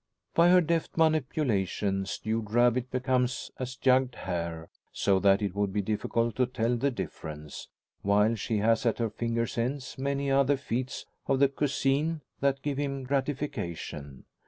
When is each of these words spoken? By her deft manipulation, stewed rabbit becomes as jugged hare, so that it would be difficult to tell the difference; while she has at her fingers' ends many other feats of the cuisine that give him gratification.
By 0.33 0.49
her 0.49 0.61
deft 0.61 0.97
manipulation, 0.97 2.07
stewed 2.07 2.49
rabbit 2.49 2.89
becomes 2.89 3.51
as 3.59 3.75
jugged 3.75 4.15
hare, 4.15 4.67
so 4.91 5.19
that 5.19 5.43
it 5.43 5.53
would 5.53 5.71
be 5.71 5.83
difficult 5.83 6.35
to 6.37 6.47
tell 6.47 6.75
the 6.75 6.89
difference; 6.89 7.67
while 8.01 8.33
she 8.33 8.57
has 8.57 8.83
at 8.87 8.97
her 8.97 9.11
fingers' 9.11 9.59
ends 9.59 9.99
many 9.99 10.31
other 10.31 10.57
feats 10.57 11.05
of 11.27 11.37
the 11.37 11.49
cuisine 11.49 12.21
that 12.39 12.63
give 12.63 12.79
him 12.79 13.03
gratification. 13.03 14.25